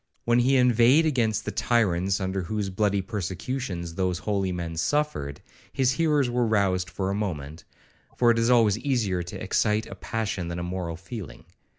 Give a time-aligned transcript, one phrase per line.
[0.25, 5.91] When he inveighed against the tyrants under whose bloody persecutions those holy men suffered, his
[5.91, 7.65] hearers were roused for a moment,
[8.17, 11.45] for it is always easier to excite a passion than a moral feeling.